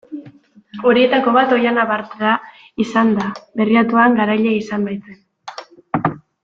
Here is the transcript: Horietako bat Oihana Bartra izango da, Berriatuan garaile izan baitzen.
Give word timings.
Horietako 0.91 1.33
bat 1.35 1.53
Oihana 1.57 1.85
Bartra 1.91 2.31
izango 2.87 3.21
da, 3.23 3.29
Berriatuan 3.61 4.21
garaile 4.23 4.59
izan 4.65 4.89
baitzen. 4.91 6.15